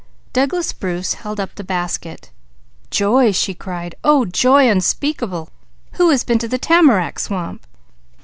Douglas 0.33 0.73
Bruce 0.73 1.13
held 1.13 1.39
up 1.39 1.53
the 1.53 1.63
basket. 1.63 2.31
"Joy!" 2.89 3.31
she 3.31 3.53
cried. 3.53 3.93
"Oh 4.03 4.25
joy 4.25 4.67
unspeakable! 4.67 5.49
Who 5.91 6.09
has 6.09 6.23
been 6.23 6.39
to 6.39 6.47
the 6.47 6.57
tamarack 6.57 7.19
swamp?" 7.19 7.67